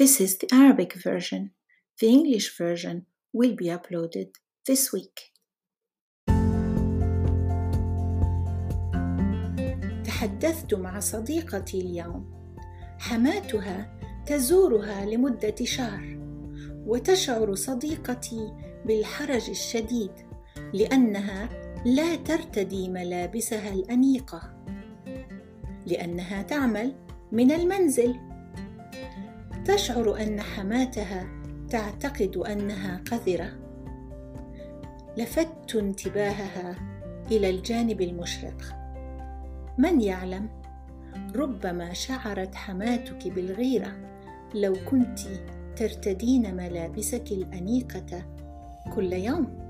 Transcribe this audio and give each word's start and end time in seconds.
This 0.00 0.18
is 0.18 0.38
the 0.38 0.48
Arabic 0.50 0.94
version. 0.94 1.50
The 2.00 2.08
English 2.08 2.56
version 2.56 3.04
will 3.34 3.54
be 3.54 3.66
uploaded 3.66 4.28
this 4.66 4.94
week. 4.94 5.32
تحدثت 10.04 10.74
مع 10.74 11.00
صديقتي 11.00 11.80
اليوم 11.80 12.30
حماتها 12.98 14.00
تزورها 14.26 15.04
لمدة 15.04 15.64
شهر 15.64 16.18
وتشعر 16.86 17.54
صديقتي 17.54 18.52
بالحرج 18.86 19.50
الشديد 19.50 20.12
لأنها 20.72 21.48
لا 21.84 22.16
ترتدي 22.16 22.88
ملابسها 22.88 23.72
الأنيقة 23.72 24.64
لأنها 25.86 26.42
تعمل 26.42 26.94
من 27.32 27.52
المنزل 27.52 28.29
تشعر 29.74 30.22
أن 30.22 30.40
حماتها 30.40 31.26
تعتقد 31.70 32.36
أنها 32.36 33.02
قذرة. 33.10 33.50
لفت 35.16 35.76
انتباهها 35.76 36.76
إلى 37.30 37.50
الجانب 37.50 38.00
المشرق. 38.00 38.62
من 39.78 40.00
يعلم؟ 40.00 40.48
ربما 41.36 41.92
شعرت 41.92 42.54
حماتك 42.54 43.28
بالغيرة 43.28 43.92
لو 44.54 44.76
كنت 44.90 45.18
ترتدين 45.76 46.56
ملابسك 46.56 47.32
الأنيقة 47.32 48.22
كل 48.94 49.12
يوم. 49.12 49.69